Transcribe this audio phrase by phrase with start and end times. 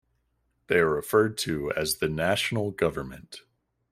[0.65, 3.41] They are referred to as the "National Government".